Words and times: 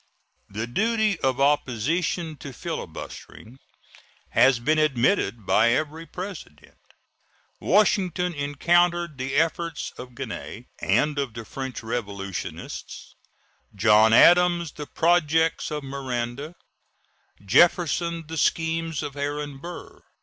The 0.49 0.65
duty 0.65 1.19
of 1.19 1.39
opposition 1.39 2.35
to 2.37 2.53
filibustering 2.53 3.59
has 4.29 4.57
been 4.57 4.79
admitted 4.79 5.45
by 5.45 5.73
every 5.73 6.07
President. 6.07 6.79
Washington 7.59 8.33
encountered 8.33 9.19
the 9.19 9.35
efforts 9.35 9.91
of 9.99 10.15
Genèt 10.15 10.65
and 10.79 11.19
of 11.19 11.35
the 11.35 11.45
French 11.45 11.83
revolutionists; 11.83 13.13
John 13.75 14.11
Adams, 14.11 14.71
the 14.71 14.87
projects 14.87 15.69
of 15.69 15.83
Miranda; 15.83 16.55
Jefferson, 17.45 18.25
the 18.25 18.39
schemes 18.39 19.03
of 19.03 19.15
Aaron 19.15 19.59
Burr. 19.59 20.01